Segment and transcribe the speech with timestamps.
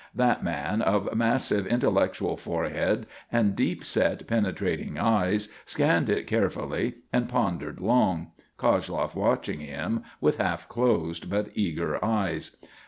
[0.15, 7.29] That man, of massive, intellectual forehead and deep set, penetrating eyes, scanned it carefully and
[7.29, 12.57] pondered long, Koshloff watching him with half closed but eager eyes.